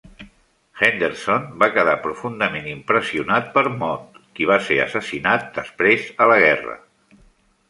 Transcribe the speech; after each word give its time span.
Henderson 0.85 1.43
va 1.63 1.67
quedar 1.75 1.93
profundament 2.05 2.65
impressionat 2.71 3.53
per 3.59 3.65
Mott, 3.77 4.19
qui 4.39 4.49
va 4.53 4.59
ser 4.71 4.79
assassinat 4.87 5.47
després 5.61 6.09
a 6.27 6.33
la 6.35 6.41
guerra. 6.49 6.81